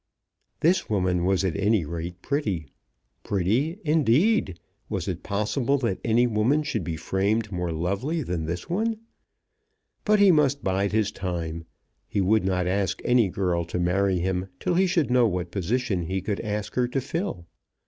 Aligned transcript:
This 0.61 0.89
woman 0.89 1.25
was 1.25 1.45
at 1.45 1.55
any 1.55 1.85
rate 1.85 2.23
pretty. 2.23 2.71
Pretty, 3.23 3.77
indeed! 3.85 4.59
Was 4.89 5.07
it 5.07 5.21
possible 5.21 5.77
that 5.77 5.99
any 6.03 6.25
woman 6.25 6.63
should 6.63 6.83
be 6.83 6.95
framed 6.97 7.51
more 7.51 7.71
lovely 7.71 8.23
than 8.23 8.47
this 8.47 8.67
one? 8.67 8.97
But 10.03 10.17
he 10.17 10.31
must 10.31 10.63
bide 10.63 10.91
his 10.91 11.11
time. 11.11 11.65
He 12.07 12.19
would 12.19 12.43
not 12.43 12.65
ask 12.65 12.99
any 13.05 13.29
girl 13.29 13.63
to 13.65 13.77
marry 13.77 14.17
him 14.17 14.47
till 14.59 14.73
he 14.73 14.87
should 14.87 15.11
know 15.11 15.27
what 15.27 15.51
position 15.51 16.07
he 16.07 16.19
could 16.19 16.39
ask 16.39 16.73
her 16.73 16.87
to 16.87 16.99
fill. 16.99 17.45